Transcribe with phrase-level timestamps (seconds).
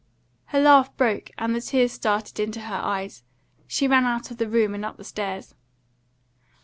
[0.45, 3.21] Her laugh broke, and the tears started into her eyes;
[3.67, 5.53] she ran out of the room, and up the stairs.